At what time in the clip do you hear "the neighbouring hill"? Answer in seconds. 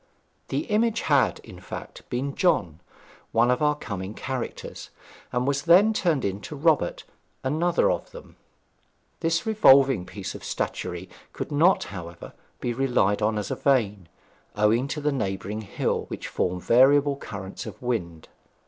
15.01-16.05